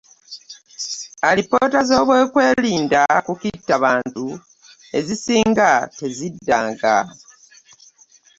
alipoota 1.29 1.79
z'abyikwerinda 1.89 3.01
ku 3.25 3.33
kitya 3.41 3.75
bantu 3.83 4.25
ezisinga 4.97 5.69
tezidda 5.97 6.57
nga. 6.71 6.97